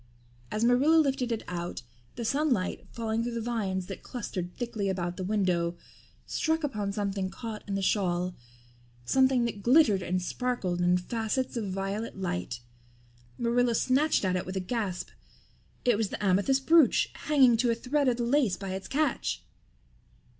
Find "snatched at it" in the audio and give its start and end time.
13.75-14.43